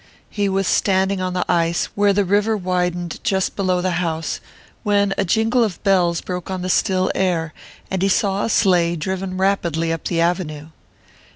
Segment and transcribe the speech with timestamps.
[0.31, 4.39] He was standing on the ice, where the river widened just below the house,
[4.81, 7.53] when a jingle of bells broke on the still air,
[7.91, 10.69] and he saw a sleigh driven rapidly up the avenue.